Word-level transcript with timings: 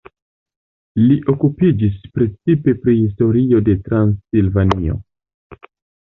Li 1.01 1.17
priokupiĝis 1.25 1.99
precipe 2.15 2.73
pri 2.85 2.95
historio 3.01 3.59
de 3.67 3.75
Transilvanio. 3.89 4.97